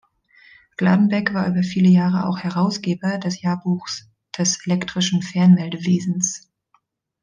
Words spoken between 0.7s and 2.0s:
Gladenbeck war über viele